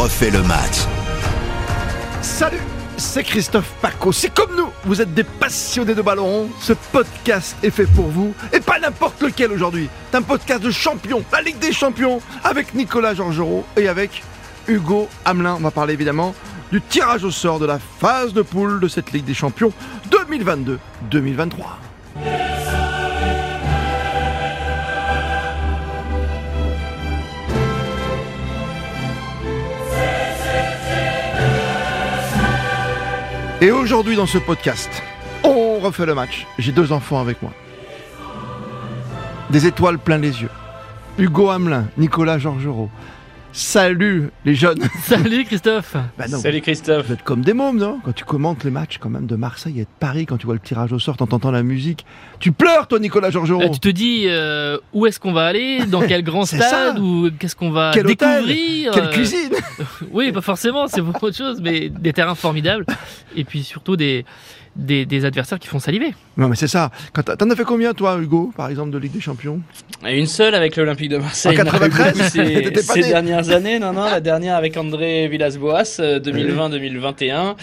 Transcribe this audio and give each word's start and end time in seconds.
refait 0.00 0.30
le 0.30 0.42
match. 0.44 0.86
Salut, 2.22 2.56
c'est 2.96 3.22
Christophe 3.22 3.70
Paco. 3.82 4.12
C'est 4.12 4.32
comme 4.32 4.56
nous, 4.56 4.68
vous 4.84 5.02
êtes 5.02 5.12
des 5.12 5.24
passionnés 5.24 5.94
de 5.94 6.00
ballon. 6.00 6.48
Ce 6.58 6.72
podcast 6.72 7.54
est 7.62 7.68
fait 7.68 7.84
pour 7.84 8.06
vous 8.06 8.32
et 8.50 8.60
pas 8.60 8.78
n'importe 8.78 9.20
lequel 9.20 9.52
aujourd'hui. 9.52 9.90
C'est 10.10 10.16
un 10.16 10.22
podcast 10.22 10.62
de 10.62 10.70
champions, 10.70 11.22
la 11.30 11.42
Ligue 11.42 11.58
des 11.58 11.72
champions, 11.72 12.22
avec 12.44 12.72
Nicolas 12.72 13.12
Georgerot 13.14 13.66
et 13.76 13.88
avec 13.88 14.22
Hugo 14.68 15.06
Hamelin. 15.26 15.56
On 15.56 15.62
va 15.62 15.70
parler 15.70 15.92
évidemment 15.92 16.34
du 16.72 16.80
tirage 16.80 17.24
au 17.24 17.30
sort 17.30 17.58
de 17.58 17.66
la 17.66 17.78
phase 17.78 18.32
de 18.32 18.40
poule 18.40 18.80
de 18.80 18.88
cette 18.88 19.12
Ligue 19.12 19.26
des 19.26 19.34
champions 19.34 19.72
2022-2023. 21.10 21.89
Et 33.62 33.70
aujourd'hui 33.70 34.16
dans 34.16 34.24
ce 34.24 34.38
podcast, 34.38 34.88
on 35.44 35.80
refait 35.80 36.06
le 36.06 36.14
match. 36.14 36.46
J'ai 36.58 36.72
deux 36.72 36.92
enfants 36.92 37.20
avec 37.20 37.42
moi. 37.42 37.52
Des 39.50 39.66
étoiles 39.66 39.98
plein 39.98 40.16
les 40.16 40.40
yeux. 40.40 40.48
Hugo 41.18 41.50
Hamelin, 41.50 41.84
Nicolas 41.98 42.38
Georgerot. 42.38 42.88
Salut 43.52 44.30
les 44.44 44.54
jeunes. 44.54 44.80
Salut 45.02 45.44
Christophe. 45.44 45.96
Bah 46.16 46.26
non, 46.30 46.38
Salut 46.38 46.60
Christophe. 46.60 47.06
Vous 47.08 47.12
êtes 47.14 47.24
comme 47.24 47.42
des 47.42 47.52
mômes, 47.52 47.78
non? 47.78 47.98
Quand 48.04 48.12
tu 48.12 48.24
commentes 48.24 48.62
les 48.62 48.70
matchs 48.70 48.98
quand 48.98 49.10
même 49.10 49.26
de 49.26 49.34
Marseille 49.34 49.80
et 49.80 49.84
de 49.84 49.88
Paris, 49.98 50.24
quand 50.26 50.36
tu 50.36 50.46
vois 50.46 50.54
le 50.54 50.60
tirage 50.60 50.92
au 50.92 51.00
sort, 51.00 51.14
en 51.14 51.26
t'entendant 51.26 51.50
la 51.50 51.64
musique, 51.64 52.06
tu 52.38 52.52
pleures 52.52 52.86
toi 52.86 53.00
Nicolas 53.00 53.30
Georgerot. 53.30 53.62
Euh, 53.62 53.68
tu 53.68 53.80
te 53.80 53.88
dis 53.88 54.26
euh, 54.26 54.78
où 54.92 55.06
est-ce 55.06 55.18
qu'on 55.18 55.32
va 55.32 55.46
aller, 55.46 55.84
dans 55.86 56.00
quel 56.00 56.22
grand 56.22 56.44
stade, 56.46 56.60
ça. 56.60 57.00
ou 57.00 57.28
qu'est-ce 57.38 57.56
qu'on 57.56 57.70
va 57.70 57.90
Quel 57.92 58.06
hôtel? 58.06 58.46
découvrir? 58.46 58.92
Quelle 58.92 59.04
euh, 59.06 59.12
cuisine 59.12 59.52
Oui, 60.12 60.30
pas 60.30 60.42
forcément, 60.42 60.86
c'est 60.86 61.02
beaucoup 61.02 61.28
de 61.28 61.34
choses, 61.34 61.60
mais 61.60 61.88
des 61.88 62.12
terrains 62.12 62.36
formidables, 62.36 62.86
et 63.34 63.42
puis 63.42 63.64
surtout 63.64 63.96
des, 63.96 64.24
des, 64.76 65.06
des 65.06 65.24
adversaires 65.24 65.58
qui 65.58 65.68
font 65.68 65.78
saliver. 65.78 66.14
Non 66.36 66.48
mais 66.48 66.56
c'est 66.56 66.68
ça. 66.68 66.90
T'en 67.38 67.50
as 67.50 67.56
fait 67.56 67.64
combien 67.64 67.92
toi 67.92 68.18
Hugo, 68.20 68.52
par 68.56 68.68
exemple, 68.68 68.90
de 68.90 68.98
Ligue 68.98 69.12
des 69.12 69.20
Champions? 69.20 69.60
Une 70.08 70.26
seule 70.26 70.54
avec 70.54 70.76
l'Olympique 70.76 71.10
de 71.10 71.18
Marseille. 71.18 71.52
En 71.52 71.64
93? 71.64 72.18
Non, 72.18 72.24
Ces, 72.80 73.00
dernières 73.02 73.50
années, 73.50 73.78
non, 73.78 73.92
non, 73.92 74.04
la 74.04 74.20
dernière 74.20 74.56
avec 74.56 74.76
André 74.76 75.28
Villas-Boas, 75.28 76.00
euh, 76.00 76.20
2020-2021, 76.20 77.56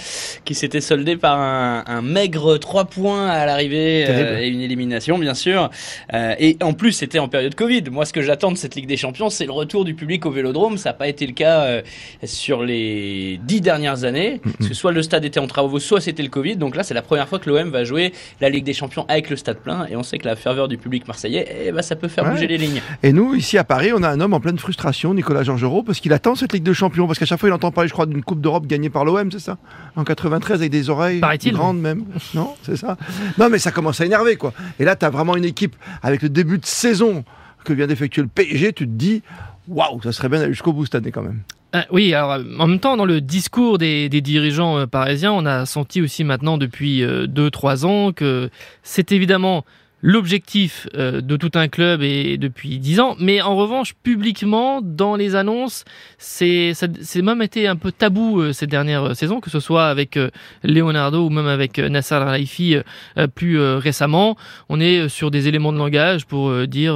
qui 0.46 0.54
s'était 0.54 0.82
soldée 0.82 1.18
par 1.18 1.40
un, 1.40 1.84
un 1.88 2.02
maigre 2.02 2.58
3 2.58 2.86
points 2.86 3.28
à 3.28 3.46
l'arrivée 3.46 4.06
euh, 4.08 4.40
et 4.40 4.48
une 4.48 4.62
élimination, 4.62 5.18
bien 5.18 5.34
sûr. 5.34 5.70
Euh, 6.14 6.36
et 6.40 6.58
en 6.62 6.74
plus, 6.74 6.92
c'était 6.92 7.20
en 7.20 7.28
période 7.28 7.56
Covid. 7.56 7.84
Moi, 7.92 8.06
ce 8.06 8.14
que 8.14 8.22
j'attends 8.22 8.52
de 8.52 8.58
cette 8.58 8.76
Ligue 8.76 8.88
des 8.88 8.98
Champions, 8.98 9.30
c'est 9.30 9.46
le 9.46 9.52
retour 9.52 9.86
du 9.86 9.94
public 9.94 10.26
au 10.26 10.32
Vélodrome. 10.32 10.78
Ça 10.78 10.90
n'a 10.90 10.94
pas 10.94 11.08
été 11.08 11.26
le 11.26 11.34
cas 11.34 11.62
euh, 11.62 11.82
sur 12.24 12.64
les 12.64 13.40
dix 13.44 13.62
dernières 13.62 14.04
années, 14.04 14.42
parce 14.58 14.70
que 14.70 14.76
soit 14.76 14.92
le 14.92 15.02
stade 15.02 15.26
était 15.26 15.40
en 15.40 15.48
travaux, 15.48 15.80
soit 15.80 16.02
c'était 16.02 16.24
le 16.24 16.30
Covid. 16.30 16.58
Donc 16.58 16.76
là, 16.76 16.84
c'est 16.84 16.94
la 16.98 17.04
première 17.04 17.28
fois 17.28 17.38
que 17.38 17.48
l'OM 17.50 17.70
va 17.70 17.84
jouer 17.84 18.12
la 18.42 18.50
Ligue 18.50 18.64
des 18.66 18.74
Champions 18.74 19.06
avec 19.08 19.30
le 19.30 19.36
stade 19.36 19.60
plein. 19.60 19.86
Et 19.86 19.96
on 19.96 20.02
sait 20.04 20.18
que 20.18 20.26
la 20.28 20.36
ferveur 20.36 20.68
du 20.68 20.78
public 20.78 21.08
marseillais, 21.08 21.48
eh 21.68 21.72
ben, 21.72 21.82
ça 21.84 21.96
peut 21.96 22.08
faire 22.08 22.24
Ouais. 22.26 22.32
bouger 22.32 22.48
les 22.48 22.58
lignes. 22.58 22.82
Et 23.04 23.14
nous, 23.14 23.36
ici 23.36 23.58
à 23.60 23.64
Paris, 23.64 23.92
on 23.96 24.02
a 24.02 24.10
un 24.10 24.20
homme 24.20 24.34
en 24.34 24.40
pleine 24.40 24.58
frustration, 24.58 25.14
Nicolas 25.14 25.44
Georgerot, 25.44 25.84
parce 25.84 26.00
qu'il 26.00 26.12
attend 26.12 26.34
cette 26.34 26.54
Ligue 26.54 26.64
de 26.64 26.74
Champions, 26.74 27.06
parce 27.06 27.20
qu'à 27.20 27.26
chaque 27.26 27.40
fois 27.40 27.50
il 27.50 27.54
entend 27.54 27.72
parler, 27.72 27.88
je 27.88 27.94
crois, 27.94 28.08
d'une 28.08 28.24
Coupe 28.24 28.42
d'Europe 28.42 28.66
gagnée 28.66 28.90
par 28.90 29.06
l'OM, 29.06 29.32
c'est 29.32 29.40
ça? 29.40 29.58
En 29.96 30.04
93, 30.04 30.60
avec 30.62 30.72
des 30.72 30.90
oreilles 30.90 31.22
grandes 31.52 31.80
même. 31.80 32.04
Non, 32.34 32.56
c'est 32.64 32.76
ça? 32.78 32.98
Non, 33.38 33.50
mais 33.50 33.60
ça 33.60 33.72
commence 33.72 34.02
à 34.02 34.06
énerver, 34.06 34.36
quoi. 34.36 34.54
Et 34.80 34.86
là, 34.86 34.96
tu 34.96 35.06
as 35.06 35.10
vraiment 35.12 35.36
une 35.38 35.46
équipe 35.46 35.76
avec 36.02 36.24
le 36.24 36.30
début 36.30 36.58
de 36.58 36.66
saison 36.66 37.24
que 37.64 37.74
vient 37.74 37.86
d'effectuer 37.88 38.22
le 38.24 38.28
PSG, 38.28 38.74
tu 38.74 38.86
te 38.88 38.92
dis, 38.92 39.22
waouh, 39.68 40.02
ça 40.02 40.12
serait 40.12 40.30
bien 40.30 40.40
d'aller 40.40 40.54
jusqu'au 40.54 40.74
bout 40.74 40.86
cette 40.86 40.96
année 40.96 41.12
quand 41.12 41.22
même. 41.22 41.42
Ah, 41.74 41.86
oui, 41.92 42.14
alors 42.14 42.32
euh, 42.34 42.44
en 42.60 42.68
même 42.68 42.80
temps, 42.80 42.96
dans 42.96 43.06
le 43.06 43.20
discours 43.22 43.78
des, 43.78 44.10
dirigeants 44.10 44.80
euh, 44.80 44.86
parisiens, 44.86 45.34
on 45.34 45.46
a 45.46 45.66
senti 45.66 46.02
aussi 46.02 46.24
maintenant 46.24 46.58
depuis 46.58 47.04
2-3 47.04 47.86
ans 47.86 48.14
que 48.14 48.50
c'est 48.84 49.12
évidemment 49.12 49.66
l'objectif 50.12 50.88
euh, 50.96 51.20
de 51.20 51.36
tout 51.36 51.52
un 51.56 51.68
club 51.68 52.02
et 52.02 52.38
depuis 52.38 52.80
10 52.80 53.00
ans, 53.02 53.16
mais 53.20 53.42
en 53.42 53.58
revanche, 53.58 53.94
publiquement, 54.04 54.80
dans 54.82 55.18
les 55.18 55.36
annonces, 55.36 55.84
c'est 56.18 56.74
ça- 56.74 56.88
c'est 57.02 57.22
même 57.22 57.42
été 57.42 57.68
un 57.68 57.76
peu 57.76 57.92
tabou 57.92 58.40
euh, 58.40 58.54
ces 58.54 58.68
dernières 58.68 59.04
euh, 59.04 59.14
saisons, 59.16 59.42
que 59.42 59.50
ce 59.50 59.60
soit 59.60 59.88
avec 59.88 60.16
euh, 60.16 60.30
Leonardo 60.64 61.26
ou 61.26 61.30
même 61.30 61.48
avec 61.48 61.78
Nasser 61.78 62.16
euh, 62.16 62.82
euh, 63.18 63.28
plus 63.28 63.60
euh, 63.60 63.80
récemment. 63.80 64.38
On 64.70 64.80
est 64.80 65.10
sur 65.10 65.30
des 65.30 65.50
éléments 65.50 65.74
de 65.74 65.78
langage 65.78 66.26
pour 66.26 66.50
euh, 66.52 66.68
dire, 66.68 66.96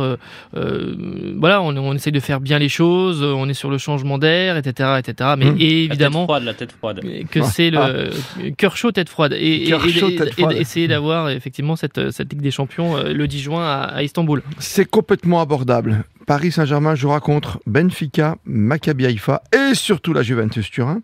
euh, 0.55 0.95
voilà, 1.37 1.61
on, 1.61 1.75
on 1.75 1.93
essaye 1.93 2.13
de 2.13 2.19
faire 2.21 2.39
bien 2.39 2.59
les 2.59 2.69
choses, 2.69 3.21
euh, 3.21 3.33
on 3.35 3.49
est 3.49 3.53
sur 3.53 3.69
le 3.69 3.77
changement 3.77 4.17
d'air, 4.19 4.55
etc., 4.55 4.99
etc. 4.99 5.31
Mais 5.37 5.51
Mmh. 5.51 5.57
évidemment 5.59 6.27
La 6.29 6.53
tête 6.53 6.71
froide, 6.71 6.99
la 7.01 7.01
tête 7.01 7.11
froide. 7.19 7.27
que 7.29 7.41
c'est 7.41 7.71
le 7.71 8.09
cœur 8.57 8.77
chaud 8.77 8.91
tête 8.93 9.09
froide 9.09 9.33
et, 9.33 9.37
et- 9.37 9.67
et- 9.69 9.69
chaud, 9.69 10.09
et- 10.09 10.15
tête 10.15 10.29
et 10.29 10.41
froide. 10.43 10.55
d'essayer 10.55 10.87
d'avoir 10.87 11.29
effectivement 11.29 11.75
cette, 11.75 12.11
cette 12.11 12.31
Ligue 12.31 12.41
des 12.41 12.51
Champions 12.51 12.95
euh, 12.95 13.00
le 13.03 13.27
10 13.27 13.39
juin 13.39 13.63
à, 13.63 13.83
à 13.83 14.03
Istanbul. 14.03 14.41
C'est 14.59 14.85
complètement 14.89 15.41
abordable. 15.41 16.03
Paris 16.27 16.51
Saint-Germain 16.51 16.95
jouera 16.95 17.19
contre 17.19 17.59
Benfica, 17.65 18.35
Maccabi 18.45 19.05
Haïfa 19.05 19.41
et 19.53 19.73
surtout 19.73 20.13
la 20.13 20.21
Juventus 20.21 20.69
Turin. 20.69 21.01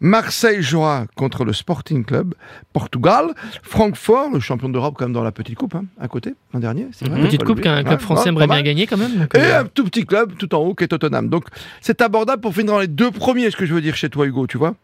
Marseille 0.00 0.62
jouera 0.62 1.04
contre 1.14 1.44
le 1.44 1.52
Sporting 1.52 2.04
Club 2.04 2.34
Portugal. 2.72 3.26
Francfort, 3.62 4.30
le 4.32 4.40
champion 4.40 4.68
d'Europe 4.68 4.94
quand 4.98 5.04
même 5.04 5.12
dans 5.12 5.22
la 5.22 5.32
petite 5.32 5.56
coupe, 5.56 5.74
hein, 5.74 5.84
à 6.00 6.08
côté, 6.08 6.34
l'an 6.52 6.60
dernier. 6.60 6.86
c'est 6.92 7.08
Mhm. 7.08 7.22
Petite 7.24 7.44
coupe 7.44 7.60
qu'un 7.60 7.82
club 7.82 7.94
Ouais, 7.98 8.02
français 8.02 8.24
ouais, 8.24 8.28
aimerait 8.30 8.46
bien 8.46 8.62
gagner 8.62 8.86
quand 8.86 8.96
même. 8.96 9.14
donc, 9.16 9.34
Et 9.34 9.38
euh, 9.38 9.60
un 9.60 9.64
tout 9.66 9.84
petit 9.84 10.04
club 10.06 10.32
tout 10.38 10.52
en 10.54 10.58
haut 10.58 10.74
qui 10.74 10.84
est 10.84 10.88
Tottenham. 10.88 11.28
Donc 11.28 11.44
c'est 11.80 12.00
abordable 12.00 12.40
pour 12.42 12.54
finir 12.54 12.72
dans 12.72 12.80
les 12.80 12.88
deux 12.88 13.10
premiers, 13.10 13.50
ce 13.50 13.56
que 13.56 13.66
je 13.66 13.74
veux 13.74 13.80
dire 13.82 13.94
chez 13.96 14.08
toi 14.08 14.26
Hugo, 14.26 14.46
tu 14.46 14.58
vois? 14.58 14.74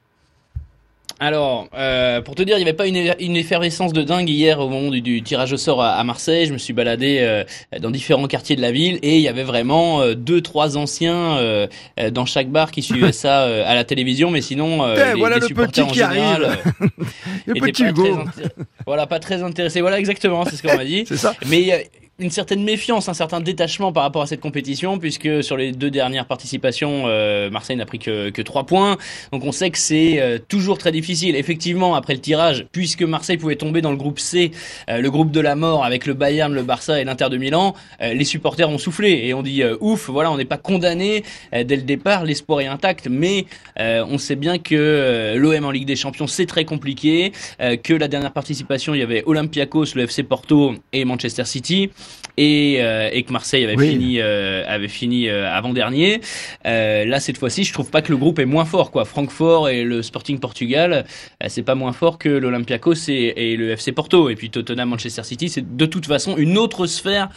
Alors, 1.23 1.69
euh, 1.77 2.23
pour 2.23 2.35
te 2.35 2.43
dire, 2.43 2.57
il 2.57 2.63
n'y 2.65 2.69
avait 2.69 2.77
pas 2.77 2.87
une, 2.87 3.15
une 3.21 3.37
effervescence 3.37 3.93
de 3.93 4.03
dingue 4.03 4.31
hier 4.31 4.59
au 4.59 4.71
moment 4.71 4.91
du, 4.91 5.03
du 5.03 5.23
tirage 5.23 5.53
au 5.53 5.59
sort 5.59 5.83
à, 5.83 5.91
à 5.91 6.03
Marseille. 6.03 6.47
Je 6.47 6.55
me 6.55 6.59
suis 6.59 6.73
baladé 6.73 7.19
euh, 7.21 7.45
dans 7.79 7.91
différents 7.91 8.27
quartiers 8.27 8.57
de 8.57 8.63
la 8.63 8.73
ville 8.73 8.99
et 9.03 9.17
il 9.17 9.21
y 9.21 9.29
avait 9.29 9.43
vraiment 9.43 10.01
euh, 10.01 10.15
deux, 10.15 10.41
trois 10.41 10.79
anciens 10.79 11.37
euh, 11.37 11.67
euh, 12.01 12.11
dans 12.11 12.25
chaque 12.25 12.49
bar 12.49 12.71
qui 12.71 12.81
suivaient 12.81 13.13
ça 13.13 13.43
euh, 13.47 13.65
à 13.67 13.75
la 13.75 13.85
télévision, 13.85 14.31
mais 14.31 14.41
sinon, 14.41 14.87
les, 14.95 15.13
voilà 15.15 15.37
les 15.37 15.43
le 15.43 15.47
supporters 15.49 15.87
petit 15.87 16.03
en 16.03 16.09
général, 16.09 16.59
Le 17.47 17.55
petit 17.55 17.83
pas 17.83 17.89
Hugo, 17.91 18.03
très 18.33 18.45
voilà, 18.87 19.07
pas 19.07 19.19
très 19.19 19.43
intéressés. 19.43 19.83
Voilà, 19.83 19.99
exactement, 19.99 20.47
c'est 20.47 20.57
ce 20.57 20.63
qu'on 20.63 20.75
m'a 20.75 20.87
dit. 20.87 21.05
c'est 21.07 21.19
ça 21.19 21.35
Mais 21.47 21.91
une 22.21 22.31
certaine 22.31 22.63
méfiance, 22.63 23.09
un 23.09 23.15
certain 23.15 23.41
détachement 23.41 23.93
par 23.93 24.03
rapport 24.03 24.23
à 24.23 24.27
cette 24.27 24.41
compétition, 24.41 24.99
puisque 24.99 25.43
sur 25.43 25.57
les 25.57 25.73
deux 25.73 25.91
dernières 25.91 26.27
participations, 26.27 27.05
euh, 27.07 27.51
Marseille 27.51 27.77
n'a 27.77 27.87
pris 27.87 27.99
que, 27.99 28.31
que 28.31 28.43
3 28.43 28.65
points. 28.65 28.99
Donc 29.33 29.45
on 29.45 29.53
sait 29.53 29.71
que 29.71 29.79
c'est 29.79 30.21
euh, 30.21 30.39
toujours 30.39 30.79
très 30.79 30.93
difficile. 30.93 31.35
Effectivement, 31.35 31.95
après 31.95 32.15
le 32.15 32.21
tirage, 32.21 32.67
puisque 32.73 33.03
Marseille 33.03 33.39
pouvait 33.39 33.57
tomber 33.57 33.81
dans 33.81 33.91
le 33.91 33.97
groupe 33.97 34.19
C, 34.19 34.51
euh, 34.89 35.01
le 35.01 35.11
groupe 35.11 35.31
de 35.31 35.41
la 35.41 35.57
mort 35.57 35.85
avec 35.85 36.07
le 36.07 36.15
Bayern, 36.15 36.53
le 36.53 36.63
Barça 36.63 37.01
et 37.01 37.05
l'Inter 37.05 37.29
de 37.31 37.39
Milan, 37.39 37.75
les 38.01 38.25
supporters 38.25 38.69
ont 38.69 38.79
soufflé 38.79 39.23
et 39.25 39.35
on 39.35 39.43
dit 39.43 39.63
ouf, 39.81 40.11
voilà, 40.11 40.31
on 40.31 40.37
n'est 40.37 40.45
pas 40.45 40.57
condamné 40.57 41.23
dès 41.53 41.77
le 41.77 41.83
départ, 41.83 42.25
l'espoir 42.25 42.61
est 42.61 42.67
intact, 42.67 43.09
mais 43.09 43.47
on 43.79 44.19
sait 44.19 44.37
bien 44.37 44.59
que 44.59 45.35
l'OM 45.37 45.65
en 45.65 45.71
Ligue 45.71 45.87
des 45.87 45.97
Champions 45.97 46.27
c'est 46.27 46.47
très 46.47 46.65
compliqué, 46.65 47.33
que 47.59 47.95
la 47.95 48.09
dernière 48.09 48.33
participation 48.33 48.95
il 48.95 49.01
y 49.01 49.03
avait 49.03 49.23
Olympiakos, 49.27 49.95
le 49.95 50.03
FC 50.03 50.23
Porto 50.23 50.75
et 50.93 51.05
Manchester 51.05 51.45
City 51.45 51.91
et, 52.37 52.77
euh, 52.81 53.09
et 53.13 53.23
que 53.23 53.33
Marseille 53.33 53.65
avait 53.65 53.77
Oui. 53.77 53.91
fini 53.91 54.21
euh, 54.21 54.65
avait 54.67 54.89
fini 54.89 55.29
euh, 55.29 55.51
avant 55.51 55.73
dernier. 55.73 56.21
Là 56.65 57.21
cette 57.21 57.39
fois-ci, 57.39 57.65
je 57.65 57.73
trouve 57.73 57.91
pas 57.91 58.03
que 58.03 58.11
le 58.11 58.17
groupe 58.17 58.39
est 58.39 58.45
moins 58.47 58.65
fort 58.65 58.91
quoi. 58.91 59.05
Francfort 59.05 59.69
et 59.69 59.85
le 59.85 60.03
Sporting 60.03 60.39
Portugal, 60.39 61.05
c'est 61.49 61.63
pas 61.63 61.75
moins 61.75 61.93
fort 61.93 62.19
que 62.19 62.29
l'Olympiakos 62.29 63.09
et, 63.09 63.35
et 63.37 63.57
le 63.57 63.71
FC 63.73 63.93
Porto 63.93 64.31
et 64.31 64.35
puis 64.37 64.51
Tottenham 64.51 64.89
Manchester 64.91 65.23
City, 65.25 65.49
c'est 65.49 65.77
de 65.77 65.87
toute 65.87 66.07
façon 66.07 66.37
une 66.37 66.57
autre 66.59 66.87
sphère 66.87 67.29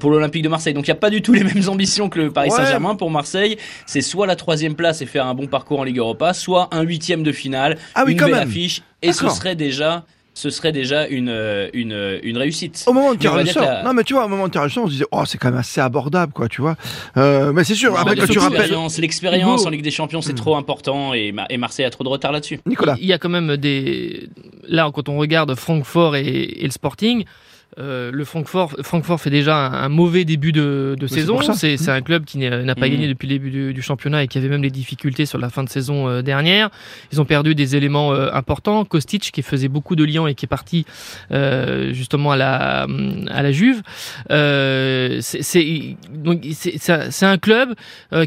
pour 0.00 0.10
l'Olympique 0.10 0.42
de 0.42 0.48
Marseille. 0.48 0.74
Donc 0.74 0.86
il 0.86 0.90
y 0.90 0.92
a 0.92 0.96
pas 0.96 1.10
du 1.10 1.22
tout 1.22 1.32
les 1.32 1.44
mêmes 1.44 1.68
ambitions 1.68 2.08
que 2.08 2.18
le 2.18 2.30
Paris 2.32 2.50
Ouais. 2.50 2.56
Saint-Germain 2.56 2.94
pour 2.94 3.10
Marseille. 3.10 3.56
C'est 3.86 4.00
soit 4.00 4.26
la 4.26 4.36
troisième 4.36 4.74
place 4.74 5.02
et 5.02 5.06
faire 5.06 5.26
un 5.26 5.34
bon 5.34 5.46
parcours 5.46 5.80
en 5.80 5.84
Ligue 5.84 5.98
Europa, 5.98 6.32
soit 6.32 6.68
un 6.72 6.82
huitième 6.82 7.22
de 7.22 7.32
finale, 7.32 7.76
Ah 7.94 8.04
oui, 8.06 8.12
une 8.12 8.18
quand 8.18 8.26
belle 8.26 8.34
affiche 8.36 8.82
et 9.02 9.12
ce 9.12 9.28
serait 9.28 9.56
déjà 9.56 10.04
ce 10.38 10.50
serait 10.50 10.70
déjà 10.70 11.06
une 11.08 11.30
euh, 11.30 11.70
une 11.72 12.20
une 12.22 12.36
réussite. 12.36 12.84
Au 12.86 12.92
moment 12.92 13.14
de 13.14 13.18
tirage 13.18 13.48
au 13.48 13.52
sort, 13.52 13.62
que 13.62 13.68
la- 13.68 13.82
non 13.82 13.94
mais 13.94 14.04
tu 14.04 14.12
vois, 14.12 14.26
au 14.26 14.28
moment 14.28 14.46
de 14.48 14.52
tirage 14.52 14.72
au 14.72 14.74
sort, 14.74 14.84
on 14.84 14.86
se 14.88 14.92
disait, 14.92 15.06
oh 15.10 15.22
c'est 15.24 15.38
quand 15.38 15.48
même 15.50 15.58
assez 15.58 15.80
abordable 15.80 16.34
quoi, 16.34 16.46
tu 16.46 16.60
vois. 16.60 16.76
Euh, 17.16 17.52
mais 17.54 17.64
c'est 17.64 17.74
sûr, 17.74 17.92
Non, 17.92 17.96
après 17.96 18.16
quand 18.16 18.26
tu 18.26 18.38
rappelles, 18.38 18.70
l'expérience, 18.98 19.64
en 19.64 19.70
Ligue 19.70 19.82
des 19.82 19.90
Champions, 19.90 20.20
c'est 20.20 20.34
Hmm. 20.34 20.36
trop 20.36 20.56
important 20.56 21.14
et, 21.14 21.32
Ma- 21.32 21.46
et 21.48 21.56
Marseille 21.56 21.86
a 21.86 21.90
trop 21.90 22.04
de 22.04 22.10
retard 22.10 22.32
là-dessus. 22.32 22.60
Nicolas, 22.66 22.96
Il 23.00 23.06
y 23.06 23.14
a 23.14 23.18
quand 23.18 23.30
même 23.30 23.56
des. 23.56 24.28
Là, 24.68 24.90
quand 24.94 25.08
on 25.08 25.16
regarde 25.16 25.54
Francfort 25.54 26.16
et, 26.16 26.26
et 26.26 26.64
le 26.64 26.70
Sporting, 26.70 27.24
euh, 27.78 28.10
le 28.10 28.24
Francfort, 28.24 28.74
Francfort 28.82 29.20
fait 29.20 29.28
déjà 29.30 29.54
un, 29.66 29.72
un 29.84 29.88
mauvais 29.90 30.24
début 30.24 30.52
de, 30.52 30.96
saison. 31.08 31.40
C'est 31.52 31.76
c'est 31.76 31.90
un 31.90 32.00
club 32.00 32.24
qui 32.24 32.38
n'a 32.38 32.74
pas 32.74 32.86
Mhm. 32.86 32.92
gagné 32.92 33.08
depuis 33.08 33.28
le 33.28 33.34
début 33.34 33.50
du, 33.50 33.74
du 33.74 33.82
championnat 33.82 34.22
et 34.22 34.28
qui 34.28 34.38
avait 34.38 34.48
même 34.48 34.62
des 34.62 34.70
difficultés 34.70 35.26
sur 35.26 35.38
la 35.38 35.50
fin 35.50 35.62
de 35.62 35.68
saison 35.68 36.08
euh, 36.08 36.22
dernière. 36.22 36.70
Ils 37.12 37.20
ont 37.20 37.24
perdu 37.26 37.54
des 37.54 37.76
éléments 37.76 38.12
euh, 38.14 38.30
importants. 38.32 38.84
Kostic, 38.86 39.30
qui 39.30 39.42
faisait 39.42 39.68
beaucoup 39.68 39.94
de 39.94 40.04
liens 40.04 40.26
et 40.26 40.34
qui 40.34 40.46
est 40.46 40.48
parti 40.48 40.86
justement 41.92 42.32
à 42.32 42.36
la, 42.36 42.86
à 43.28 43.42
la 43.42 43.52
Juve. 43.52 43.82
C'est- 44.28 45.42
c'est 45.42 45.96
donc, 46.14 46.42
c'est- 46.52 46.78
c'est 46.78 47.26
un- 47.26 47.38
club 47.38 47.74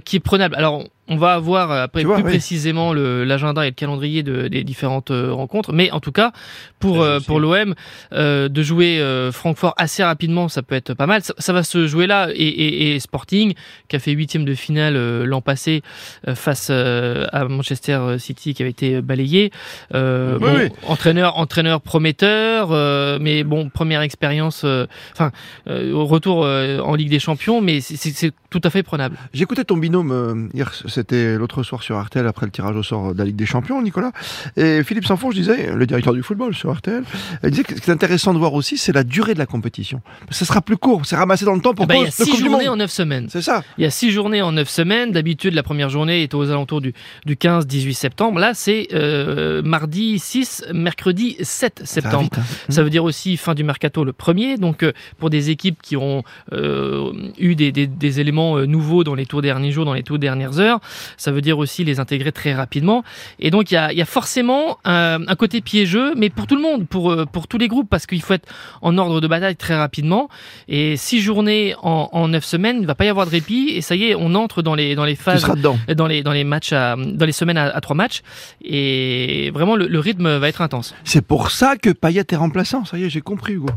qui 0.05 0.17
est 0.17 0.19
prenable. 0.19 0.55
Alors, 0.55 0.83
on 1.09 1.17
va 1.17 1.33
avoir 1.33 1.71
après 1.71 2.01
Tu 2.01 2.07
vois, 2.07 2.15
plus 2.17 2.23
oui. 2.25 2.29
précisément 2.31 2.93
l'agenda 2.93 3.65
et 3.65 3.69
le 3.69 3.75
calendrier 3.75 4.23
de- 4.23 4.47
des 4.47 4.63
différentes 4.63 5.11
euh, 5.11 5.33
rencontres. 5.33 5.73
Mais 5.73 5.91
en 5.91 5.99
tout 5.99 6.11
cas, 6.11 6.31
pour, 6.79 7.01
euh, 7.01 7.19
pour 7.19 7.39
l'OM, 7.39 7.73
euh, 8.13 8.47
de 8.47 8.61
jouer 8.63 8.99
euh, 9.01 9.31
Francfort 9.31 9.73
assez 9.77 10.03
rapidement, 10.03 10.47
ça 10.47 10.61
peut 10.61 10.75
être 10.75 10.93
pas 10.93 11.07
mal. 11.07 11.21
Ça, 11.23 11.33
ça 11.39 11.51
va 11.51 11.63
se 11.63 11.87
jouer 11.87 12.07
là. 12.07 12.29
Et, 12.33 12.43
et- 12.47 12.95
et 12.95 12.99
Sporting, 12.99 13.53
qui 13.87 13.95
a 13.95 13.99
fait 13.99 14.11
huitième 14.11 14.45
de 14.45 14.53
finale 14.53 14.95
euh, 14.95 15.25
l'an 15.25 15.41
passé 15.41 15.81
euh, 16.27 16.35
face 16.35 16.67
euh, 16.71 17.25
à 17.33 17.43
Manchester 17.45 18.15
City, 18.19 18.53
qui 18.53 18.61
avait 18.61 18.71
été 18.71 19.01
balayé. 19.01 19.51
Euh, 19.95 20.37
Oui, 20.39 20.47
bon, 20.47 20.55
oui. 20.57 20.69
Entraîneur, 20.87 21.37
entraîneur 21.37 21.81
prometteur, 21.81 22.69
euh, 22.71 23.17
mais 23.19 23.43
bon, 23.43 23.69
première 23.69 24.01
expérience, 24.01 24.61
euh, 24.63 24.85
enfin, 25.13 25.31
euh, 25.67 25.91
retour 25.93 26.43
euh, 26.45 26.79
en 26.79 26.95
Ligue 26.95 27.09
des 27.09 27.19
Champions, 27.19 27.61
mais 27.61 27.81
c'est 27.81 28.31
tout 28.49 28.61
à 28.63 28.69
fait 28.69 28.83
prenable. 28.83 29.15
J'écoutais 29.33 29.63
ton 29.63 29.77
binôme 29.77 30.11
euh, 30.11 30.47
hier, 30.53 30.73
c'était 30.87 31.37
l'autre 31.37 31.63
soir 31.63 31.83
sur 31.83 31.99
RTL 32.01 32.25
après 32.27 32.45
le 32.45 32.51
tirage 32.51 32.75
au 32.75 32.83
sort 32.83 33.13
de 33.13 33.17
la 33.19 33.25
Ligue 33.25 33.35
des 33.35 33.45
Champions, 33.45 33.81
Nicolas. 33.81 34.11
Et 34.57 34.83
Philippe 34.83 35.05
Sanfonge 35.05 35.35
disait, 35.35 35.71
le 35.73 35.85
directeur 35.85 36.13
du 36.13 36.23
football 36.23 36.55
sur 36.55 36.73
RTL, 36.75 37.03
il 37.43 37.49
disait 37.51 37.63
que 37.63 37.75
ce 37.75 37.81
qui 37.81 37.89
est 37.89 37.93
intéressant 37.93 38.33
de 38.33 38.39
voir 38.39 38.53
aussi, 38.53 38.77
c'est 38.77 38.91
la 38.93 39.03
durée 39.03 39.33
de 39.33 39.39
la 39.39 39.45
compétition. 39.45 40.01
Ça 40.31 40.45
sera 40.45 40.61
plus 40.61 40.77
court, 40.77 41.05
c'est 41.05 41.15
ramassé 41.15 41.45
dans 41.45 41.53
le 41.53 41.61
temps 41.61 41.73
pour 41.73 41.85
ben, 41.87 41.95
il 41.95 42.03
y 42.03 42.07
a 42.07 42.11
six 42.11 42.37
journées 42.37 42.67
en 42.69 42.75
neuf 42.77 42.91
semaines. 42.91 43.27
C'est 43.29 43.41
ça. 43.41 43.63
Il 43.77 43.83
y 43.83 43.87
a 43.87 43.91
six 43.91 44.11
journées 44.11 44.41
en 44.41 44.51
neuf 44.51 44.69
semaines. 44.69 45.11
D'habitude, 45.11 45.53
la 45.53 45.63
première 45.63 45.89
journée 45.89 46.23
est 46.23 46.33
aux 46.33 46.49
alentours 46.49 46.81
du, 46.81 46.93
du 47.25 47.35
15-18 47.35 47.93
septembre. 47.93 48.39
Là, 48.39 48.53
c'est 48.53 48.87
euh, 48.93 49.61
mardi 49.61 50.17
6, 50.19 50.65
mercredi 50.73 51.35
7 51.41 51.79
Ça 51.79 51.81
va 51.83 51.85
septembre. 51.85 52.23
vite, 52.23 52.37
hein. 52.37 52.43
Ça 52.69 52.83
veut 52.83 52.89
dire 52.89 53.03
aussi 53.03 53.37
fin 53.37 53.53
du 53.53 53.63
mercato 53.63 54.03
le 54.03 54.13
premier. 54.13 54.57
Donc, 54.57 54.83
euh, 54.83 54.91
pour 55.17 55.29
des 55.29 55.49
équipes 55.49 55.81
qui 55.81 55.95
ont 55.97 56.23
euh, 56.53 57.11
eu 57.37 57.55
des, 57.55 57.71
des- 57.71 57.87
des 57.87 58.19
éléments 58.19 58.38
euh, 58.57 58.65
nouveaux 58.65 59.03
dans 59.03 59.15
les 59.15 59.25
tout 59.25 59.41
derniers 59.41 59.71
jours, 59.71 59.85
dans 59.85 59.93
les 59.93 60.03
toutes 60.03 60.21
dernières 60.21 60.59
heures, 60.59 60.79
ça 61.17 61.31
veut 61.31 61.41
dire 61.41 61.57
aussi 61.57 61.83
les 61.83 61.99
intégrer 61.99 62.31
très 62.31 62.53
rapidement. 62.53 63.03
Et 63.39 63.49
donc, 63.51 63.71
il 63.71 63.75
y 63.75 63.77
a, 63.77 63.91
il 63.91 63.97
y 63.97 64.01
a 64.01 64.05
forcément 64.05 64.77
un, 64.85 65.19
un 65.27 65.35
côté 65.35 65.61
piégeux, 65.61 66.13
mais 66.15 66.29
pour 66.29 66.47
tout 66.47 66.55
le 66.55 66.61
monde, 66.61 66.87
pour, 66.87 67.11
euh, 67.11 67.25
pour 67.25 67.47
tous 67.47 67.57
les 67.57 67.67
groupes, 67.67 67.89
parce 67.89 68.05
qu'il 68.05 68.21
faut 68.21 68.33
être 68.33 68.47
en 68.81 68.97
ordre 68.97 69.21
de 69.21 69.27
bataille 69.27 69.55
très 69.55 69.77
rapidement. 69.77 70.29
Et 70.67 70.97
six 70.97 71.19
journées 71.21 71.75
en, 71.81 72.09
en 72.11 72.27
neuf 72.29 72.43
semaines, 72.45 72.77
il 72.77 72.81
ne 72.83 72.87
va 72.87 72.95
pas 72.95 73.05
y 73.05 73.09
avoir 73.09 73.25
de 73.25 73.31
répit. 73.31 73.71
Et 73.75 73.81
ça 73.81 73.95
y 73.95 74.05
est, 74.05 74.15
on 74.15 74.35
entre 74.35 74.61
dans 74.61 74.75
les, 74.75 74.95
dans 74.95 75.05
les 75.05 75.15
Tu 75.15 75.23
phases 75.23 75.41
seras 75.41 75.55
dedans. 75.55 75.77
dans 75.95 76.07
les 76.07 76.23
dans 76.23 76.33
les 76.33 76.43
matchs 76.43 76.73
à, 76.73 76.95
dans 76.95 77.25
les 77.25 77.31
semaines 77.31 77.57
à, 77.57 77.65
à 77.75 77.81
trois 77.81 77.95
matchs 77.95 78.21
et 78.63 79.51
vraiment 79.53 79.75
le, 79.75 79.87
le 79.87 79.99
rythme 79.99 80.37
va 80.37 80.47
être 80.49 80.61
intense. 80.61 80.93
C'est 81.03 81.25
pour 81.25 81.51
ça 81.51 81.75
que 81.75 81.89
Payet 81.89 82.23
est 82.29 82.35
remplaçant. 82.35 82.85
Ça 82.85 82.97
y 82.97 83.03
est, 83.03 83.09
j'ai 83.09 83.21
compris, 83.21 83.53
Hugo. 83.53 83.67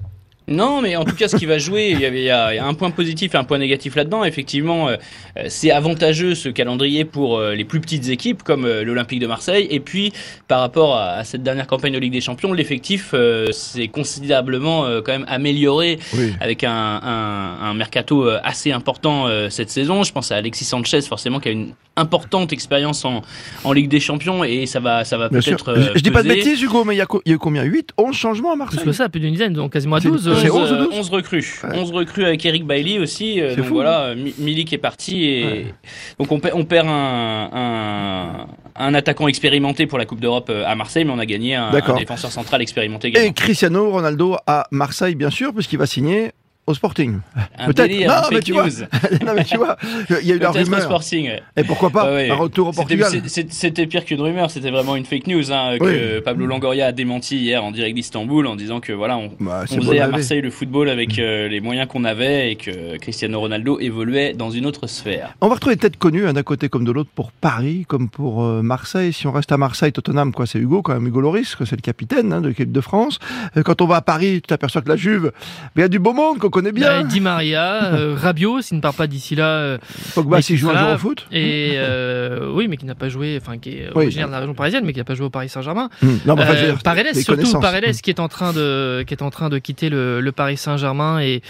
Non, 0.49 0.81
mais 0.83 0.97
en 0.97 1.05
tout 1.05 1.15
cas, 1.15 1.29
ce 1.29 1.37
qui 1.37 1.47
va 1.47 1.59
jouer, 1.59 1.91
il 1.93 2.01
y, 2.01 2.05
avait, 2.05 2.21
il 2.23 2.25
y 2.25 2.31
a 2.31 2.65
un 2.67 2.75
point 2.75 2.91
positif 2.91 3.35
et 3.35 3.39
un 3.39 3.45
point 3.45 3.59
négatif 3.59 3.95
là-dedans. 3.95 4.25
Effectivement, 4.25 4.89
euh, 4.89 4.97
euh, 5.39 5.45
c'est 5.49 5.71
avantageux 5.71 6.35
ce 6.35 6.49
calendrier 6.49 7.05
pour 7.05 7.39
euh, 7.39 7.55
les 7.55 7.65
plus 7.65 7.81
petites 7.81 8.09
équipes 8.09 8.43
comme 8.43 8.65
euh, 8.65 8.83
l'Olympique 8.85 9.21
de 9.21 9.27
Marseille. 9.27 9.67
Et 9.71 9.81
puis, 9.81 10.13
par 10.49 10.61
rapport 10.61 10.97
à, 10.97 11.11
à 11.13 11.25
cette 11.25 11.43
dernière 11.43 11.67
campagne 11.67 11.93
de 11.93 11.99
Ligue 11.99 12.13
des 12.13 12.21
Champions, 12.21 12.53
l'effectif 12.53 13.11
euh, 13.15 13.53
s'est 13.53 13.89
considérablement 13.89 14.85
euh, 14.85 15.01
quand 15.01 15.13
même 15.13 15.27
amélioré 15.29 15.99
Oui. 16.15 16.33
avec 16.41 16.65
un, 16.65 16.71
un, 16.73 17.59
un 17.63 17.75
mercato 17.75 18.29
assez 18.43 18.73
important 18.73 19.29
euh, 19.29 19.49
cette 19.49 19.71
saison. 19.71 20.03
Je 20.03 20.13
pense 20.13 20.33
à 20.33 20.37
Alexis 20.37 20.65
Sanchez, 20.65 21.01
forcément, 21.03 21.39
qui 21.41 21.49
a 21.49 21.53
une 21.53 21.73
importante 21.95 22.55
expérience 22.55 23.05
en, 23.05 23.21
en 23.65 23.73
Ligue 23.75 23.89
des 23.91 24.01
Champions 24.01 24.43
et 24.45 24.65
ça 24.65 24.81
va, 24.81 25.05
ça 25.05 25.19
va 25.19 25.29
peut-être. 25.29 25.69
euh, 25.69 25.89
je, 25.93 25.99
je 25.99 26.03
dis 26.03 26.11
pas 26.11 26.23
de 26.23 26.29
bêtises, 26.29 26.63
Hugo, 26.63 26.85
mais 26.85 26.95
il 26.95 26.99
y, 26.99 27.03
a 27.03 27.07
co- 27.07 27.21
il 27.27 27.29
y 27.29 27.33
a 27.33 27.35
eu 27.35 27.39
combien? 27.39 27.63
8 27.65 27.91
11 27.99 28.17
changements 28.17 28.53
à 28.53 28.57
Marseille? 28.57 28.81
Plus 28.81 28.87
que 28.87 28.93
ça, 28.93 29.11
plus 29.11 29.21
d'une 29.21 29.33
dizaine, 29.33 29.53
donc 29.53 29.75
quasiment 29.75 29.97
à 29.97 30.01
C'est- 30.01 30.09
12. 30.09 30.32
C'est 30.37 30.51
11, 30.51 30.61
11 30.61 30.73
ou 30.73 30.77
12 30.77 30.99
11 30.99 31.11
recrues. 31.11 31.61
Ouais. 31.65 31.79
11 31.79 31.93
recrues 31.93 32.25
avec 32.25 32.45
Eric 32.45 32.65
Bailey 32.67 32.99
aussi. 32.99 33.41
euh, 33.41 33.55
donc 33.57 33.67
fou, 33.67 33.75
voilà, 33.75 34.15
Mi- 34.15 34.35
Milik 34.39 34.73
est 34.73 34.79
parti 34.79 35.25
et 35.25 35.45
Ouais. 35.45 35.75
donc 36.19 36.31
on 36.33 36.41
perd, 36.41 36.55
on 36.59 36.65
perd 36.65 36.89
un, 36.89 37.51
un, 37.53 38.47
un 38.77 38.95
attaquant 38.95 39.29
expérimenté 39.29 39.87
pour 39.87 39.99
la 39.99 40.05
Coupe 40.07 40.21
d'Europe 40.21 40.49
euh, 40.51 40.65
à 40.67 40.75
Marseille, 40.75 41.05
mais 41.05 41.13
on 41.13 41.19
a 41.19 41.27
gagné 41.27 41.55
un, 41.55 41.71
un 41.73 41.95
défenseur 41.97 42.31
central 42.33 42.63
expérimenté 42.63 43.09
également. 43.09 43.29
Et 43.29 43.33
Cristiano 43.33 43.91
Ronaldo 43.91 44.37
à 44.47 44.67
Marseille, 44.71 45.15
bien 45.15 45.31
sûr, 45.31 45.53
puisqu'il 45.53 45.79
va 45.79 45.87
signer 45.87 46.33
au 46.67 46.75
Sporting. 46.75 47.19
peut-être. 47.67 48.07
Non, 48.07 48.15
mais 48.31 48.41
tu 48.41 48.53
vois, 48.53 48.67
non, 49.27 49.33
mais 49.35 49.45
tu 49.45 49.57
vois, 49.57 49.77
il 50.23 50.27
y 50.29 50.33
a 50.33 50.37
eu 50.37 50.39
la 50.39 50.51
rumeur. 50.53 50.81
Sporting. 50.83 51.27
ouais. 51.27 51.43
Et 51.57 51.65
pourquoi 51.65 51.91
pas 51.91 52.13
ouais. 52.13 52.31
un 52.31 52.35
retour 52.37 52.69
au 52.69 52.73
Portugal 52.73 53.11
C'était 53.27 53.87
pire 53.87 54.05
qu'une 54.05 54.21
rumeur, 54.21 54.51
c'était 54.51 54.71
vraiment 54.71 54.95
une 54.97 55.05
fake 55.05 55.27
news 55.27 55.51
hein, 55.53 55.77
que 55.79 56.21
Pablo 56.21 56.47
Longoria 56.47 56.87
a 56.87 56.93
démenti 56.93 57.37
hier 57.39 57.65
en 57.65 57.73
direct 57.73 57.95
d'Istanbul 57.97 58.47
en 58.47 58.55
disant 58.57 58.81
que 58.81 58.93
voilà, 58.93 59.17
on, 59.19 59.31
Bah, 59.41 59.65
on 59.71 59.77
faisait 59.81 59.99
à. 60.01 60.09
Marseille 60.09 60.41
le 60.43 60.51
football 60.51 60.89
avec 60.89 61.19
euh, 61.19 61.49
les 61.49 61.61
moyens 61.61 61.89
qu'on 61.89 62.05
avait 62.05 62.53
et 62.53 62.57
que 62.57 62.97
Cristiano 62.99 63.41
Ronaldo 63.41 63.81
évoluait 63.81 64.35
dans 64.35 64.51
une 64.51 64.67
autre 64.67 64.87
sphère. 64.87 65.35
On 65.41 65.49
va 65.49 65.55
retrouver 65.55 65.75
des 65.77 65.81
têtes 65.81 65.97
connues, 65.97 66.27
hein, 66.27 66.33
d'un 66.35 66.43
côté 66.43 66.69
comme 66.69 66.85
de 66.85 66.93
l'autre, 66.93 67.11
pour 67.15 67.33
Paris, 67.33 67.85
comme 67.89 68.09
pour 68.09 68.45
euh, 68.45 68.63
Marseille. 68.63 69.13
Si 69.13 69.27
on 69.27 69.33
reste 69.33 69.51
à 69.53 69.57
Marseille, 69.57 69.93
Tottenham, 69.93 70.33
quoi, 70.33 70.47
c'est 70.47 70.59
Hugo, 70.59 70.83
quand 70.83 70.93
même, 70.93 71.07
Hugo 71.07 71.21
Loris, 71.21 71.57
que 71.57 71.65
c'est 71.65 71.77
le 71.77 71.81
capitaine 71.83 72.33
hein, 72.33 72.41
de 72.41 72.49
l'équipe 72.49 72.71
de 72.71 72.81
France. 72.81 73.19
Euh, 73.57 73.63
Quand 73.63 73.81
on 73.81 73.87
va 73.87 73.97
à 73.97 74.01
Paris, 74.03 74.35
tu 74.43 74.49
t'aperçois 74.49 74.83
que 74.83 74.89
la 74.89 74.97
Juve, 74.97 75.33
il 75.77 75.81
y 75.81 75.83
a 75.83 75.89
du 75.89 75.99
beau 75.99 76.13
monde 76.13 76.39
qu'on 76.39 76.51
connaît 76.53 76.71
bien. 76.71 77.03
Bah, 77.03 77.09
Di 77.09 77.21
Maria, 77.21 77.87
euh, 77.95 78.15
Rabiot, 78.17 78.63
s'il 78.63 78.77
ne 78.77 78.81
part 78.83 78.95
pas 78.95 79.09
d'ici 79.09 79.35
là, 79.35 79.47
euh, 79.49 79.79
Pogba, 80.15 80.41
s'il 80.41 80.55
qui 80.55 80.61
joue 80.61 80.71
un 80.71 80.79
jour 80.79 80.91
au 80.95 80.99
foot. 80.99 81.27
et 81.33 81.73
euh, 81.75 82.49
oui, 82.55 82.69
mais 82.69 82.77
qui 82.77 82.87
n'a 82.87 82.95
pas 82.95 83.09
joué, 83.09 83.37
enfin 83.43 83.59
qui 83.59 83.71
est 83.71 83.87
Oui. 83.97 84.05
originaire 84.05 84.29
de 84.29 84.33
la 84.33 84.39
région 84.39 84.55
parisienne, 84.55 84.85
mais 84.85 84.93
qui 84.93 84.99
n'a 85.01 85.05
pas 85.05 85.15
joué 85.17 85.27
au 85.27 85.31
Paris 85.31 85.49
Saint-Germain. 85.49 85.91
Hum. 86.03 86.21
Non, 86.25 86.37
mais 86.37 86.43
enfin, 86.43 86.55
Euh, 86.55 86.67
dire, 86.73 86.83
Paredes, 86.85 87.15
surtout. 87.17 87.59
Paredes 87.61 87.87
Hum. 87.87 87.93
qui 87.95 88.11
est 88.11 88.21
en 88.21 88.29
train 88.29 88.53
de 88.53 89.03
qui 89.07 89.15
est 89.15 89.23
en 89.23 89.31
train 89.31 89.49
de 89.49 89.59
quitter 89.59 89.89
le, 89.91 90.21
le 90.21 90.33
Paris 90.33 90.57
Saint-Germain 90.57 91.21
et 91.21 91.43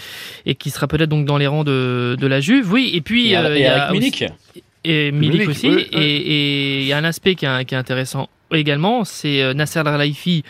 et 0.47 0.55
qui 0.55 0.71
sera 0.71 0.87
peut-être 0.87 1.09
donc 1.09 1.25
dans 1.25 1.37
les 1.37 1.45
rangs 1.47 1.63
de, 1.63 2.17
de 2.19 2.27
la 2.27 2.39
Juve. 2.39 2.71
Oui, 2.71 2.91
et 2.93 3.01
puis 3.01 3.31
Et, 3.31 3.37
euh, 3.37 3.53
et 3.55 3.59
il 3.59 3.61
y 3.63 3.65
a 3.67 3.83
avec 3.85 3.99
Milik. 3.99 4.13
aussi- 4.15 4.63
et 4.85 5.11
Milik 5.11 5.33
Milik, 5.33 5.49
aussi. 5.49 5.67
oui, 5.69 5.75
oui. 5.93 5.99
Et 6.01 6.17
et 6.17 6.81
il 6.81 6.87
y 6.87 6.93
a 6.93 6.97
un 6.97 7.03
aspect 7.03 7.35
qui 7.35 7.45
est, 7.45 7.65
qui 7.65 7.75
est 7.75 7.77
intéressant 7.77 8.29
également, 8.59 9.03
c'est 9.03 9.41
euh, 9.41 9.53
Nasser 9.53 9.79
Al-Khelaifi 9.79 10.43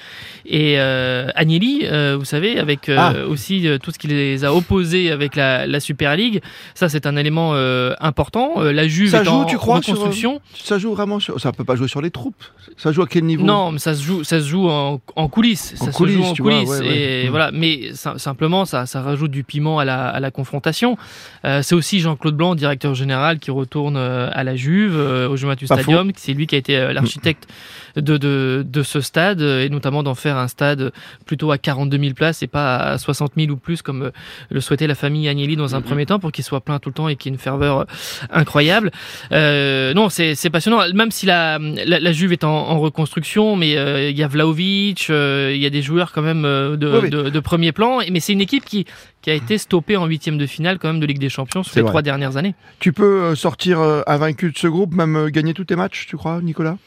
et 0.46 0.76
euh, 0.80 1.28
Agnelli, 1.36 1.82
euh, 1.84 2.16
vous 2.18 2.26
savez, 2.26 2.60
avec 2.60 2.90
Ah. 2.90 3.14
aussi 3.28 3.68
tout 3.82 3.92
ce 3.92 4.00
qui 4.00 4.08
les 4.08 4.44
a 4.46 4.54
opposés 4.54 5.12
avec 5.12 5.36
la, 5.36 5.66
la 5.68 5.80
Super 5.80 6.16
League. 6.16 6.42
Ça, 6.76 6.90
c'est 6.90 7.06
un 7.06 7.16
élément 7.16 7.54
important. 8.00 8.60
La 8.62 8.88
Juve 8.88 9.10
Ça 9.12 9.22
est 9.22 9.26
joue, 9.26 9.32
en 9.32 9.46
tu 9.46 9.58
crois, 9.58 9.82
sur. 9.82 10.40
Ça 10.56 10.78
joue 10.78 10.94
vraiment 10.94 11.20
sur. 11.20 11.40
Ça 11.40 11.52
peut 11.52 11.64
pas 11.64 11.76
jouer 11.76 11.88
sur 11.88 12.02
les 12.02 12.12
troupes. 12.12 12.44
Ça 12.78 12.92
joue 12.92 13.02
à 13.04 13.08
quel 13.08 13.24
niveau? 13.24 13.44
Non, 13.46 13.72
mais 13.72 13.80
ça 13.80 13.94
se 13.96 14.04
joue, 14.04 14.24
ça 14.24 14.40
se 14.40 14.48
joue 14.48 14.68
en, 14.70 15.00
en 15.16 15.28
coulisses. 15.28 15.76
En 15.80 15.86
ça 15.86 15.92
coulisses, 15.92 16.16
se 16.16 16.22
joue 16.24 16.30
en 16.30 16.34
tu 16.34 16.42
coulisses. 16.44 16.70
ouais. 16.70 16.88
Et 17.24 17.28
Mm. 17.28 17.30
voilà, 17.30 17.52
mais 17.54 17.92
sim- 17.94 18.18
simplement, 18.18 18.66
ça, 18.66 18.86
ça 18.86 19.02
rajoute 19.02 19.32
du 19.32 19.44
piment 19.44 19.80
à 19.80 19.86
la, 19.86 20.08
à 20.10 20.20
la 20.20 20.32
confrontation. 20.32 20.98
Euh, 21.46 21.62
c'est 21.62 21.76
aussi 21.76 22.00
Jean-Claude 22.00 22.36
Blanc, 22.36 22.56
directeur 22.56 22.96
général, 22.96 23.39
qui 23.39 23.51
retourne 23.51 23.96
à 23.98 24.44
la 24.44 24.56
Juve, 24.56 24.96
euh, 24.98 25.30
au 25.30 25.36
Juventus 25.38 25.68
Stadium. 25.68 26.12
C'est 26.16 26.34
lui 26.34 26.48
qui 26.48 26.56
a 26.56 26.58
été 26.58 26.92
l'architecte 26.94 27.48
de, 27.96 28.18
de, 28.18 28.66
de 28.68 28.84
ce 28.84 29.02
stade, 29.02 29.42
et 29.42 29.70
notamment 29.70 30.04
d'en 30.04 30.16
faire 30.16 30.38
un 30.38 30.48
stade 30.48 30.92
plutôt 31.26 31.52
à 31.52 31.58
42 31.58 31.98
000 32.00 32.14
places 32.14 32.42
et 32.44 32.48
pas 32.48 32.78
à 32.78 32.98
60 32.98 33.34
000 33.38 33.52
ou 33.52 33.58
plus, 33.58 33.82
comme 33.82 34.04
euh, 34.04 34.12
le 34.50 34.62
souhaitait 34.62 34.88
la 34.88 34.96
famille 34.96 35.28
Agnelli 35.30 35.56
dans 35.56 35.76
un 35.76 35.80
Mhm. 35.80 35.86
premier 35.86 36.06
temps, 36.06 36.20
pour 36.20 36.32
qu'il 36.32 36.44
soit 36.44 36.62
plein 36.62 36.80
tout 36.80 36.90
le 36.90 36.94
temps 36.94 37.08
et 37.08 37.16
qu'il 37.16 37.32
y 37.32 37.34
ait 37.34 37.36
une 37.36 37.42
ferveur 37.42 37.80
euh, 37.80 37.86
incroyable. 38.32 38.92
Euh, 39.32 39.94
non, 39.94 40.10
c'est 40.10 40.36
c'est 40.36 40.50
passionnant. 40.50 40.82
Même 40.94 41.12
si 41.12 41.26
la, 41.26 41.60
la, 41.60 42.00
la 42.00 42.12
Juve 42.12 42.32
est 42.34 42.44
en, 42.44 42.50
en 42.52 42.80
reconstruction, 42.80 43.56
mais 43.56 43.78
euh, 43.78 44.10
il 44.10 44.18
y 44.18 44.24
a 44.24 44.28
Vlaovic, 44.28 45.08
euh, 45.10 45.52
il 45.54 45.62
y 45.62 45.66
a 45.66 45.70
des 45.70 45.82
joueurs 45.82 46.12
quand 46.12 46.22
même 46.22 46.44
de, 46.44 47.00
Oui, 47.04 47.10
de, 47.10 47.30
de 47.30 47.40
premier 47.40 47.72
plan. 47.72 48.00
Mais 48.12 48.20
c'est 48.20 48.34
une 48.34 48.42
équipe 48.42 48.66
qui, 48.66 48.86
qui 49.22 49.30
a 49.30 49.34
été 49.34 49.58
stoppée 49.58 49.98
en 49.98 50.06
huitième 50.06 50.38
de 50.38 50.46
finale 50.46 50.80
quand 50.80 50.88
même 50.88 51.00
de 51.00 51.06
Ligue 51.06 51.20
des 51.20 51.30
Champions 51.30 51.64
sur 51.64 51.76
les 51.76 51.82
vrai. 51.82 51.92
trois 51.92 52.02
dernières 52.02 52.38
années. 52.38 52.56
Tu 52.80 52.92
peux 52.94 53.36
sortir 53.36 53.80
invaincu 54.08 54.52
de 54.52 54.58
ce 54.58 54.68
groupe, 54.68 54.94
même 54.94 55.30
gagner 55.30 55.54
tous 55.54 55.66
tes 55.66 55.76
matchs, 55.76 56.06
tu 56.08 56.18
crois, 56.18 56.42
Nicolas? 56.42 56.78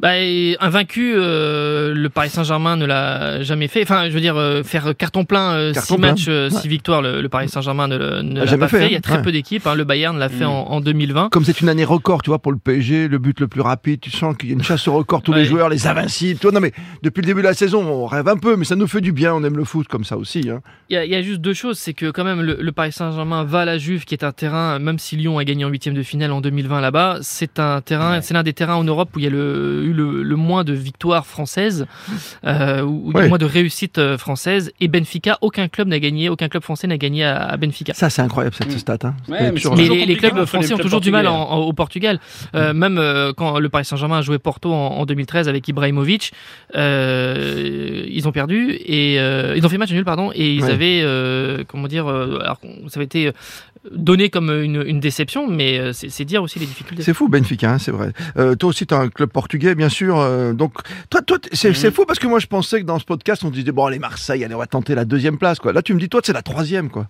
Bah, 0.00 0.10
invaincu, 0.60 1.14
euh, 1.16 1.92
le 1.92 2.08
Paris 2.08 2.30
Saint-Germain 2.30 2.76
ne 2.76 2.86
l'a 2.86 3.42
jamais 3.42 3.66
fait. 3.66 3.82
Enfin, 3.82 4.06
je 4.08 4.12
veux 4.12 4.20
dire, 4.20 4.36
euh, 4.36 4.62
faire 4.62 4.94
carton 4.96 5.24
plein, 5.24 5.54
euh, 5.54 5.72
Carton 5.72 5.94
six 5.94 6.00
plein, 6.00 6.10
matchs, 6.10 6.26
euh, 6.28 6.48
ouais. 6.50 6.56
six 6.56 6.68
victoires, 6.68 7.02
le, 7.02 7.20
le 7.20 7.28
Paris 7.28 7.48
Saint-Germain 7.48 7.88
ne, 7.88 7.96
le- 7.96 8.22
ne 8.22 8.36
A 8.36 8.44
l'a 8.44 8.46
jamais 8.46 8.60
pas 8.60 8.68
fait, 8.68 8.78
fait. 8.78 8.84
hein. 8.84 8.88
Il 8.90 8.92
y 8.92 8.96
a 8.96 9.00
très 9.00 9.16
Ouais. 9.16 9.22
peu 9.22 9.32
d'équipes. 9.32 9.66
hein. 9.66 9.74
Le 9.74 9.82
Bayern 9.82 10.16
l'a 10.16 10.28
fait 10.28 10.44
Mm. 10.44 10.48
en, 10.50 10.70
en 10.72 10.80
2020. 10.80 11.30
Comme 11.30 11.44
c'est 11.44 11.60
une 11.60 11.68
année 11.68 11.84
record, 11.84 12.22
tu 12.22 12.30
vois, 12.30 12.38
pour 12.38 12.52
le 12.52 12.58
PSG, 12.58 13.08
le 13.08 13.18
but 13.18 13.40
le 13.40 13.48
plus 13.48 13.60
rapide, 13.60 14.00
tu 14.00 14.10
sens 14.10 14.36
qu'il 14.36 14.50
y 14.50 14.52
a 14.52 14.54
une 14.54 14.62
chasse 14.62 14.86
au 14.86 14.92
record, 14.94 15.22
tous 15.22 15.32
les 15.32 15.44
joueurs, 15.44 15.68
les 15.68 15.86
invincibles. 15.88 16.38
Tu 16.38 16.46
vois, 16.46 16.52
non, 16.52 16.60
mais 16.60 16.72
depuis 17.02 17.20
le 17.22 17.26
début 17.26 17.40
de 17.42 17.46
la 17.48 17.54
saison, 17.54 17.82
on 17.84 18.06
rêve 18.06 18.28
un 18.28 18.36
peu, 18.36 18.54
mais 18.54 18.64
ça 18.64 18.76
nous 18.76 18.86
fait 18.86 19.00
du 19.00 19.10
bien, 19.12 19.34
on 19.34 19.42
aime 19.42 19.56
le 19.56 19.64
foot 19.64 19.88
comme 19.88 20.04
ça 20.04 20.16
aussi. 20.16 20.48
Hein. 20.48 20.60
Il 20.90 20.94
y, 20.94 20.96
a, 20.96 21.04
y 21.04 21.14
a 21.16 21.22
juste 21.22 21.40
deux 21.40 21.54
choses, 21.54 21.76
c'est 21.78 21.92
que 21.92 22.10
quand 22.12 22.24
même 22.24 22.40
le, 22.40 22.56
le 22.60 22.72
Paris 22.72 22.92
Saint-Germain 22.92 23.42
va 23.42 23.60
à 23.60 23.64
la 23.64 23.78
Juve, 23.78 24.04
qui 24.04 24.14
est 24.14 24.22
un 24.24 24.32
terrain, 24.32 24.78
même 24.78 24.98
si 25.00 25.16
Lyon 25.16 25.38
a 25.38 25.44
gagné 25.44 25.64
en 25.64 25.68
huitième 25.68 25.94
de 25.94 26.02
finale 26.04 26.30
en 26.30 26.40
2020 26.40 26.80
là-bas, 26.80 27.18
c'est 27.22 27.58
un 27.58 27.80
terrain, 27.80 28.20
c'est 28.20 28.32
l'un 28.34 28.44
des 28.44 28.52
terrains 28.52 28.76
en 28.76 28.84
Europe 28.84 29.10
où 29.16 29.18
il 29.18 29.24
y 29.24 29.26
a 29.26 29.30
le, 29.30 29.87
eu 29.88 29.92
le, 29.92 30.22
le 30.22 30.36
moins 30.36 30.64
de 30.64 30.72
victoires 30.72 31.26
françaises, 31.26 31.86
euh, 32.46 32.82
Ouais. 32.82 33.22
le 33.22 33.28
moins 33.28 33.38
de 33.38 33.44
réussites 33.44 33.98
euh, 33.98 34.16
françaises. 34.18 34.72
Et 34.80 34.88
Benfica, 34.88 35.38
aucun 35.40 35.68
club 35.68 35.88
n'a 35.88 35.98
gagné, 35.98 36.28
aucun 36.28 36.48
club 36.48 36.62
français 36.62 36.86
n'a 36.86 36.96
gagné 36.98 37.24
à, 37.24 37.36
à 37.44 37.56
Benfica. 37.56 37.94
Ça, 37.94 38.10
c'est 38.10 38.22
incroyable 38.22 38.54
cette 38.56 38.72
Mm. 38.74 38.78
stat. 38.78 38.98
Hein. 39.04 39.14
Ouais, 39.28 39.52
mais 39.52 39.60
les, 40.06 40.16
clubs 40.16 40.36
les 40.36 40.46
français 40.46 40.74
ont 40.74 40.78
toujours 40.78 41.00
du 41.00 41.10
mal 41.10 41.26
en- 41.26 41.32
portugais. 41.38 41.54
en- 41.54 41.58
au 41.68 41.72
Portugal. 41.72 42.20
Euh, 42.54 42.72
Même 42.74 42.98
euh, 42.98 43.32
quand 43.36 43.58
le 43.58 43.68
Paris 43.68 43.84
Saint-Germain 43.84 44.18
a 44.18 44.22
joué 44.22 44.38
Porto 44.38 44.72
en, 44.72 44.98
en 44.98 45.06
2013 45.06 45.48
avec 45.48 45.66
Ibrahimovic, 45.68 46.32
euh, 46.76 48.04
ils 48.08 48.26
ont 48.28 48.32
perdu 48.32 48.70
et 48.84 49.18
euh, 49.20 49.54
ils 49.56 49.64
ont 49.64 49.68
fait 49.68 49.78
match 49.78 49.92
nul 49.92 50.04
pardon 50.04 50.30
et 50.34 50.52
ils 50.54 50.64
Ouais. 50.64 50.72
avaient 50.72 51.00
euh, 51.02 51.64
comment 51.66 51.88
dire 51.88 52.06
euh, 52.08 52.40
alors 52.42 52.58
ça 52.88 52.96
avait 52.98 53.04
été 53.04 53.32
donné 53.90 54.30
comme 54.30 54.50
une, 54.50 54.82
une 54.86 55.00
déception, 55.00 55.46
mais 55.48 55.78
euh, 55.78 55.92
c'est 55.92 56.24
dire 56.24 56.42
aussi 56.42 56.58
les 56.58 56.66
difficultés. 56.66 57.02
C'est 57.02 57.14
fou, 57.14 57.28
Benfica, 57.28 57.72
hein, 57.72 57.78
c'est 57.78 57.90
vrai. 57.90 58.12
Euh, 58.36 58.54
toi 58.54 58.70
aussi, 58.70 58.86
tu 58.86 58.94
as 58.94 58.98
un 58.98 59.08
club 59.08 59.30
portugais, 59.30 59.74
bien 59.74 59.88
sûr. 59.88 60.18
euh, 60.18 60.52
donc, 60.52 60.74
toi, 61.10 61.22
toi 61.22 61.38
c'est 61.52 61.74
c'est 61.74 61.90
fou 61.90 62.04
parce 62.06 62.18
que 62.18 62.26
moi, 62.26 62.38
je 62.38 62.46
pensais 62.46 62.80
que 62.80 62.86
dans 62.86 62.98
ce 62.98 63.04
podcast, 63.04 63.44
on 63.44 63.50
disait, 63.50 63.72
bon, 63.72 63.86
allez, 63.86 63.98
Marseille, 63.98 64.44
allez, 64.44 64.54
on 64.54 64.58
va 64.58 64.66
tenter 64.66 64.94
la 64.94 65.04
deuxième 65.04 65.38
place. 65.38 65.58
Quoi. 65.58 65.72
Là, 65.72 65.82
tu 65.82 65.94
me 65.94 66.00
dis, 66.00 66.08
toi, 66.08 66.20
c'est 66.24 66.32
la 66.32 66.42
troisième. 66.42 66.90
quoi. 66.90 67.06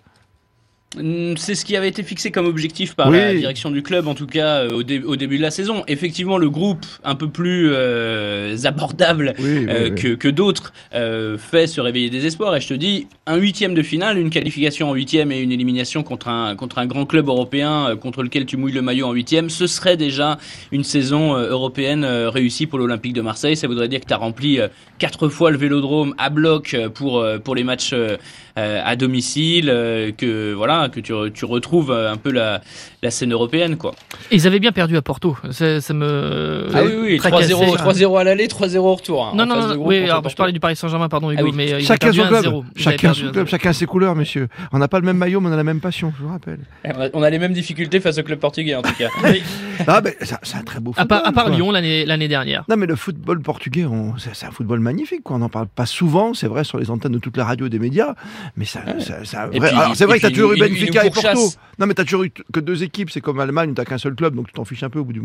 Mm, 0.97 1.35
C'est 1.37 1.55
ce 1.55 1.67
qui 1.67 1.77
avait 1.77 1.89
été 1.89 2.03
fixé 2.03 2.31
comme 2.31 2.47
objectif 2.47 2.95
par 2.95 3.11
Oui. 3.11 3.19
la 3.19 3.35
direction 3.35 3.71
du 3.71 3.83
club, 3.83 4.09
en 4.09 4.15
tout 4.15 4.27
cas 4.27 4.61
euh, 4.65 4.71
au, 4.71 4.83
dé- 4.83 5.03
au 5.05 5.17
début 5.17 5.37
de 5.37 5.43
la 5.43 5.51
saison. 5.51 5.85
Effectivement, 5.87 6.39
le 6.39 6.49
groupe 6.49 6.87
un 7.05 7.15
peu 7.15 7.29
plus 7.29 7.69
euh, 7.73 8.57
abordable 8.65 9.35
Oui, 9.39 9.67
euh, 9.69 9.91
oui. 9.91 9.95
que, 10.01 10.15
que 10.15 10.29
d'autres 10.29 10.73
euh, 10.95 11.37
fait 11.37 11.67
se 11.67 11.83
réveiller 11.83 12.09
des 12.09 12.25
espoirs. 12.25 12.57
Et 12.57 12.63
je 12.63 12.69
te 12.69 12.75
dis, 12.75 13.07
un 13.27 13.37
huitième 13.37 13.75
de 13.75 13.83
finale, 13.83 14.17
une 14.17 14.31
qualification 14.31 14.89
en 14.89 14.95
huitième 14.95 15.31
et 15.31 15.41
une 15.41 15.53
élimination 15.53 16.03
contre 16.03 16.29
un, 16.29 16.57
contre 16.57 16.79
un 16.79 16.87
grand 16.87 17.05
club 17.05 17.29
européen 17.29 17.95
contre 18.01 18.23
lequel 18.23 18.47
tu 18.47 18.57
mouilles 18.57 18.73
le 18.73 18.81
maillot 18.83 19.09
en 19.09 19.13
huitième, 19.13 19.51
ce 19.51 19.67
serait 19.67 19.99
déjà 19.99 20.39
une 20.73 20.85
saison 20.85 21.35
européenne 21.37 22.07
réussie 22.07 22.67
pour 22.67 22.79
l'Olympique 22.79 23.13
de 23.13 23.21
Marseille. 23.21 23.57
Ça 23.57 23.67
voudrait 23.69 23.89
dire 23.89 24.01
que 24.01 24.07
tu 24.07 24.15
as 24.15 24.17
rempli 24.17 24.59
quatre 24.99 25.29
fois 25.29 25.51
le 25.51 25.59
vélodrome 25.59 26.15
à 26.17 26.31
bloc 26.31 26.75
pour, 26.95 27.25
pour 27.45 27.55
les 27.55 27.65
matchs 27.65 27.95
à 28.57 28.97
domicile, 28.97 29.67
que 30.17 30.53
voilà, 30.55 30.78
que 30.89 31.01
tu, 31.01 31.13
tu 31.35 31.45
retrouves 31.45 31.91
euh, 31.91 32.13
un 32.13 32.17
peu 32.17 32.31
la, 32.31 32.61
la 33.03 33.11
scène 33.11 33.33
européenne, 33.33 33.77
quoi. 33.77 33.95
Ils 34.31 34.47
avaient 34.47 34.61
bien 34.61 34.73
perdu 34.73 34.97
à 34.97 35.03
Porto. 35.03 35.37
Ça, 35.51 35.81
ça 35.81 35.95
me. 35.95 36.69
Ah 36.75 36.83
oui, 36.85 36.93
oui, 37.01 37.17
tracassait. 37.19 37.53
3-0 37.55 37.77
3-0 37.77 38.21
à 38.21 38.25
l'aller, 38.25 38.47
3-0 38.47 38.77
au 38.79 38.95
retour. 38.95 39.27
hein, 39.27 39.33
Non, 39.35 39.47
non, 39.47 39.75
oui, 39.79 40.05
alors 40.05 40.27
je 40.29 40.37
parlais 40.37 40.53
du 40.53 40.61
Paris 40.61 40.77
Saint-Germain, 40.77 41.09
pardon, 41.09 41.31
Hugo, 41.31 41.41
Ah 41.43 41.45
oui. 41.45 41.53
mais 41.55 41.73
euh, 41.73 41.81
ils 41.81 41.87
Chacun 41.87 42.13
son 42.13 42.27
club. 42.29 42.45
1-0. 42.45 42.65
Ils 42.77 42.89
avaient 42.89 42.97
Chacun 42.97 43.15
son 43.15 43.25
1-0. 43.27 43.31
club, 43.33 43.47
chacun 43.49 43.73
ses 43.73 43.87
couleurs, 43.87 44.15
messieurs. 44.15 44.49
On 44.73 44.79
n'a 44.79 44.89
pas 44.89 45.01
le 45.01 45.07
même 45.07 45.17
maillot, 45.17 45.41
mais 45.41 45.49
on 45.49 45.53
a 45.53 45.57
la 45.57 45.65
même 45.65 45.81
passion, 45.81 46.13
je 46.17 46.23
vous 46.25 46.31
rappelle. 46.31 46.61
Eh, 46.85 46.91
on 47.15 47.23
a- 47.23 47.31
les 47.31 47.39
mêmes 47.39 47.53
difficultés 47.53 48.01
face 48.01 48.19
au 48.19 48.23
club 48.23 48.39
portugais, 48.39 48.75
en 48.75 48.83
tout 48.83 48.95
cas. 48.95 49.09
Ah, 49.87 50.01
ben, 50.01 50.13
ça- 50.23 50.41
c'est 50.43 50.57
un 50.57 50.63
très 50.63 50.81
beau 50.81 50.91
À 50.97 51.03
football. 51.03 51.19
part, 51.21 51.27
à 51.29 51.33
part 51.33 51.45
quoi. 51.47 51.55
Lyon 51.55 51.71
l'année 51.71 52.05
l'année 52.05 52.27
dernière. 52.27 52.65
Non, 52.69 52.77
mais 52.77 52.87
le 52.87 52.97
football 52.97 53.41
portugais, 53.43 53.87
c'est 54.35 54.45
un 54.47 54.51
football 54.51 54.81
magnifique. 54.81 55.23
Quoi. 55.23 55.37
On 55.37 55.39
n'en 55.39 55.49
parle 55.49 55.69
pas 55.69 55.87
souvent, 55.87 56.35
c'est 56.35 56.49
vrai, 56.49 56.65
sur 56.65 56.79
les 56.79 56.91
antennes 56.91 57.13
de 57.13 57.19
toute 57.21 57.37
la 57.37 57.45
radio 57.45 57.67
et 57.67 57.71
des 57.71 57.79
médias. 57.79 58.15
Mais 58.57 58.65
ça, 58.65 58.81
ça- 58.99 59.25
ça- 59.25 59.49
Et 59.53 59.59
vrai- 59.61 59.69
puis- 59.71 59.79
Alors, 59.79 59.95
c'est 59.95 60.05
vrai 60.05 60.17
que 60.17 60.23
tu 60.23 60.27
as 60.27 60.31
toujours 60.31 60.53
eu 60.55 60.59
Benfica 60.69 61.07
et 61.07 61.11
Porto. 61.11 61.51
Non, 61.79 61.87
mais 61.87 61.95
tu 61.95 62.01
as 62.01 62.05
toujours 62.05 62.25
eu 62.25 62.31
que 62.53 62.61
deux 62.61 62.83
équipes. 62.83 63.11
C'est 63.11 63.21
comme 63.21 63.41
Allemagne 63.41 63.75
tu 63.75 63.85
qu'un 63.85 63.99
seul 63.99 64.15
club, 64.15 64.35
donc 64.35 64.49
tu 64.49 64.53
t'en 64.53 64.65
fiches 64.65 64.83
un 64.83 64.91
peu 64.91 64.99
au 64.99 65.05
bout 65.05 65.13
du. 65.13 65.23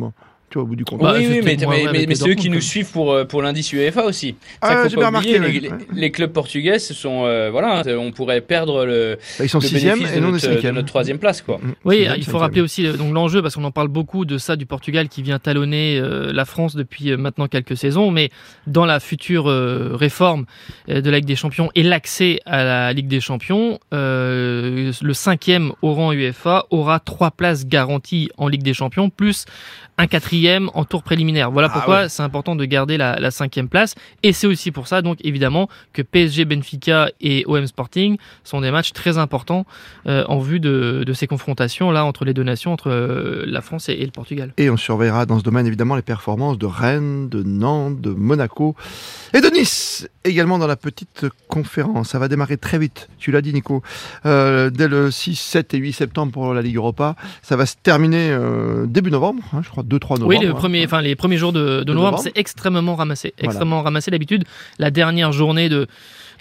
Tu 0.50 0.60
vois, 0.60 0.64
au 0.66 0.68
bout 0.68 0.76
du 0.76 0.86
compte. 0.86 1.02
Bah, 1.02 1.16
oui, 1.18 1.26
oui, 1.28 1.42
mais, 1.44 1.58
mais, 2.06 2.14
c'est 2.14 2.30
eux 2.30 2.36
qui 2.36 2.50
nous 2.52 2.62
suivent 2.62 2.92
pour, 2.92 3.12
euh, 3.12 3.26
pour 3.26 3.42
l'indice 3.42 3.74
UEFA 3.74 4.04
aussi. 4.04 4.36
Ah, 4.62 4.88
j'ai 4.88 4.98
bien 4.98 5.08
remarqué, 5.08 5.40
les, 5.40 5.48
ouais. 5.48 5.52
les- 5.94 6.00
les 6.00 6.12
clubs 6.12 6.32
portugais, 6.32 6.78
ce 6.78 6.94
sont, 6.94 7.24
euh, 7.26 7.50
voilà, 7.50 7.82
on 7.98 8.12
pourrait 8.12 8.42
perdre 8.42 8.86
le, 8.86 9.18
Bah, 9.40 9.46
ils 9.46 9.50
sont 9.50 9.58
le 9.58 9.66
sixième 9.66 10.00
et 10.06 10.20
non 10.20 10.30
notre, 10.30 10.48
de 10.62 10.70
notre 10.72 10.88
troisième 10.88 11.18
place, 11.18 11.42
quoi. 11.42 11.58
Mm, 11.58 11.74
Oui, 11.86 11.96
sixième, 11.96 12.16
il 12.18 12.26
faut 12.26 12.38
rappeler 12.38 12.62
aussi 12.62 12.86
euh, 12.86 12.94
donc 12.96 13.12
l'enjeu 13.16 13.42
parce 13.42 13.56
qu'on 13.56 13.64
en 13.64 13.72
parle 13.72 13.88
beaucoup 13.88 14.26
de 14.26 14.38
ça 14.38 14.56
du 14.56 14.68
Portugal 14.68 15.10
qui 15.10 15.24
vient 15.24 15.40
talonner 15.40 15.98
euh, 16.00 16.32
la 16.32 16.46
France 16.46 16.76
depuis 16.76 17.10
euh, 17.10 17.18
maintenant 17.18 17.48
quelques 17.48 17.76
saisons, 17.76 18.12
mais 18.12 18.30
dans 18.68 18.86
la 18.86 19.00
future 19.00 19.50
euh, 19.50 19.96
réforme 19.96 20.46
de 20.88 21.10
la 21.10 21.18
Ligue 21.18 21.26
des 21.26 21.36
Champions 21.36 21.72
et 21.74 21.82
l'accès 21.82 22.42
à 22.46 22.64
la 22.64 22.94
Ligue 22.94 23.08
des 23.08 23.22
Champions, 23.22 23.80
euh, 23.92 24.92
le 25.02 25.14
cinquième 25.34 25.72
au 25.82 25.94
rang 25.96 26.12
UEFA 26.12 26.66
aura 26.70 27.00
trois 27.00 27.32
places 27.32 27.66
garanties 27.66 28.30
en 28.38 28.48
Ligue 28.48 28.62
des 28.62 28.76
Champions 28.76 29.10
plus 29.10 29.46
un 30.00 30.08
quatrième 30.08 30.70
en 30.74 30.86
tour 30.86 31.04
préliminaire. 31.04 31.52
Voilà 31.52 31.70
Ah 31.72 31.74
pourquoi 31.74 32.02
ouais. 32.02 32.10
c'est 32.10 32.24
important 32.24 32.56
de 32.56 32.66
garder 32.66 32.98
la, 32.98 33.20
la 33.20 33.30
cinquième 33.32 33.68
place 33.68 33.94
et 34.24 34.32
c'est 34.34 34.48
aussi 34.48 34.72
pour 34.72 34.88
ça 34.88 35.02
donc 35.02 35.18
évidemment 35.24 35.70
que 35.94 36.02
PSG, 36.02 36.46
Benfica 36.46 37.10
et 37.22 37.44
OM 37.48 37.66
Sporting 37.68 38.18
sont 38.44 38.62
des 38.62 38.72
matchs 38.72 38.92
très 38.94 39.18
importants 39.18 39.66
euh, 40.08 40.24
en 40.28 40.40
vue 40.40 40.60
de, 40.60 41.04
de 41.06 41.14
ces 41.14 41.26
confrontations 41.28 41.90
là 41.92 42.06
entre 42.06 42.26
les 42.26 42.34
deux 42.34 42.44
nations, 42.44 42.72
entre 42.74 42.90
euh, 42.90 43.44
la 43.48 43.62
France 43.62 43.90
et, 43.90 43.94
et 43.94 44.06
le 44.06 44.12
Portugal. 44.12 44.54
Et 44.58 44.70
on 44.70 44.78
surveillera 44.78 45.26
dans 45.26 45.40
ce 45.40 45.44
domaine 45.44 45.66
évidemment 45.68 45.96
les 45.96 46.02
performances 46.04 46.58
de 46.60 46.66
Rennes, 46.68 47.30
de 47.30 47.42
Nantes, 47.44 48.02
de 48.02 48.12
Monaco 48.12 48.76
et 49.34 49.42
de 49.42 49.48
Nice. 49.48 50.08
Également 50.26 50.58
dans 50.58 50.68
la 50.68 50.76
petite 50.78 51.26
conférence. 51.48 52.10
Ça 52.10 52.20
va 52.20 52.28
démarrer 52.28 52.58
très 52.58 52.80
vite, 52.80 53.10
tu 53.20 53.32
l'as 53.32 53.42
dit 53.42 53.54
Nico. 53.54 53.82
Euh, 54.26 54.70
dès 54.70 54.88
le 54.88 55.12
6, 55.12 55.23
7 55.34 55.74
et 55.74 55.78
8 55.78 55.94
septembre 55.94 56.32
pour 56.32 56.54
la 56.54 56.62
Ligue 56.62 56.76
Europa. 56.76 57.16
Ça 57.42 57.56
va 57.56 57.66
se 57.66 57.76
terminer 57.82 58.30
euh, 58.32 58.86
début 58.86 59.12
novembre, 59.12 59.44
hein, 59.54 59.62
je 59.64 59.70
crois 59.70 59.84
2-3 59.84 60.20
novembre. 60.20 60.28
Oui, 60.28 60.40
le 60.42 60.50
hein. 60.50 60.54
premier, 60.54 60.88
les 61.02 61.16
premiers 61.16 61.38
jours 61.38 61.54
de, 61.54 61.60
de 61.80 61.84
De 61.84 61.94
novembre, 61.94 62.12
novembre. 62.18 62.24
c'est 62.24 62.38
extrêmement 62.38 62.96
ramassé, 62.96 63.34
Voilà. 63.38 63.52
extrêmement 63.52 63.82
ramassé. 63.82 64.12
D'habitude, 64.12 64.44
la 64.80 64.92
dernière 64.92 65.32
journée 65.32 65.70
de 65.70 65.88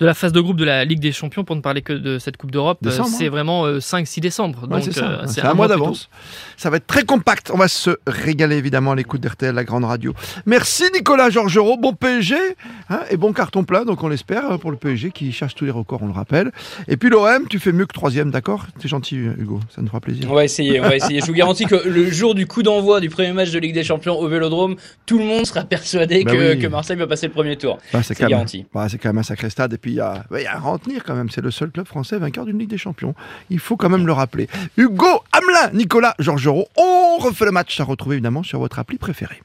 de 0.03 0.07
la 0.07 0.15
phase 0.15 0.33
de 0.33 0.41
groupe 0.41 0.57
de 0.59 0.65
la 0.65 0.85
Ligue 0.85 1.01
des 1.01 1.13
Champions, 1.13 1.45
pour 1.45 1.55
ne 1.57 1.61
parler 1.61 1.81
que 1.81 1.93
de 1.93 2.19
cette 2.19 2.37
Coupe 2.37 2.51
d'Europe, 2.51 2.79
euh, 2.85 2.91
Décembre, 2.91 3.09
c'est 3.17 3.27
hein. 3.29 3.31
vraiment 3.31 3.65
euh, 3.67 3.79
5-6 3.79 4.21
décembre. 4.21 4.63
Ouais, 4.65 4.69
Donc 4.69 4.83
c'est 4.83 4.93
ça. 4.93 5.05
euh, 5.07 5.27
c'est 5.27 5.41
un 5.43 5.55
mois 5.55 5.69
d'avance. 5.69 6.11
Ça 6.57 6.71
va 6.71 6.77
être 6.79 6.87
très 6.87 7.05
compact. 7.05 7.51
On 7.55 7.57
va 7.57 7.69
se 7.69 7.91
régaler 8.07 8.57
évidemment 8.57 8.93
à 8.93 8.97
l'écoute 8.97 9.21
d'RTL, 9.21 9.55
la 9.55 9.65
grande 9.65 9.85
radio. 9.85 10.13
Merci 10.45 10.85
Nicolas 10.93 11.31
Georgerot. 11.31 11.77
Bon 11.77 11.93
PSG 11.95 12.35
hein, 12.91 13.01
et 13.11 13.17
bon 13.17 13.33
carton 13.33 13.65
plein, 13.65 13.85
donc 13.85 14.03
on 14.03 14.09
l'espère 14.09 14.51
hein, 14.51 14.59
pour 14.59 14.71
le 14.71 14.77
PSG 14.77 15.11
qui 15.13 15.31
cherche 15.33 15.55
tous 15.55 15.65
les 15.65 15.71
records, 15.71 16.03
on 16.03 16.07
le 16.07 16.13
rappelle. 16.13 16.51
Et 16.89 16.97
puis 16.97 17.09
l'OM, 17.09 17.47
tu 17.49 17.59
fais 17.59 17.73
mieux 17.73 17.87
que 17.87 17.95
troisième, 17.95 18.31
d'accord? 18.31 18.67
C'est 18.81 18.89
gentil 18.89 19.17
Hugo, 19.17 19.61
ça 19.75 19.81
nous 19.83 19.89
fera 19.89 20.01
plaisir. 20.01 20.27
On 20.31 20.35
va 20.35 20.45
essayer, 20.45 20.81
on 20.81 20.85
va 20.85 20.97
essayer. 20.97 21.21
Je 21.21 21.27
vous 21.27 21.33
garantis 21.33 21.65
que 21.67 21.77
le 21.89 22.11
jour 22.11 22.35
du 22.35 22.47
coup 22.47 22.63
d'envoi 22.63 23.01
du 23.01 23.09
premier 23.09 23.33
match 23.33 23.51
de 23.53 23.59
Ligue 23.59 23.75
des 23.75 23.85
Champions 23.85 24.19
au 24.19 24.29
Vélodrome, 24.29 24.77
tout 25.07 25.19
le 25.19 25.25
monde 25.25 25.47
sera 25.47 25.63
persuadé 25.65 26.25
Bah 26.25 26.33
que, 26.33 26.55
oui. 26.55 26.59
que 26.59 26.67
Marseille 26.67 26.97
va 26.97 27.07
passer 27.07 27.27
le 27.29 27.33
premier 27.33 27.57
tour. 27.57 27.79
Bah, 27.93 28.01
c'est 28.03 28.09
C'est 28.09 28.15
quand, 28.17 28.23
même- 28.25 28.31
garanti. 28.31 28.67
bah, 28.75 28.89
c'est 28.89 28.99
quand 28.99 29.09
même 29.11 29.19
un 29.19 29.23
sacré 29.23 29.49
stade. 29.51 29.73
Et 29.75 29.79
puis 29.79 29.92
il 29.93 29.97
y 29.97 30.01
a, 30.01 30.25
à 30.31 30.79
tenir 30.79 31.05
quand 31.05 31.15
même. 31.15 31.31
C'est 31.31 31.41
le 31.41 31.51
seul 31.51 31.71
club 31.71 31.87
français 31.87 32.19
vainqueur 32.19 32.45
d'une 32.45 32.59
Ligue 32.59 32.71
des 32.71 32.79
Champions. 32.79 33.15
Il 33.51 33.59
faut 33.59 33.77
quand 33.77 33.89
même 33.89 34.07
le 34.07 34.13
rappeler. 34.13 34.49
Hugo 34.77 35.23
Hamelin, 35.33 35.71
Nicolas 35.73 36.15
Georgerot. 36.19 36.69
On 36.77 37.19
refait 37.19 37.45
le 37.45 37.53
match 37.53 37.79
à 37.81 37.85
retrouver 37.85 38.17
évidemment 38.17 38.43
sur 38.43 38.59
votre 38.59 38.79
appli 38.79 38.99
préférée. 38.99 39.43